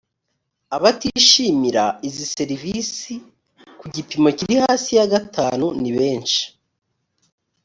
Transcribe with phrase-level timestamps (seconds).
[0.75, 3.13] abatishimira izi serivisi
[3.79, 6.43] ku gipimo kiri hasi ya gatanuni benshi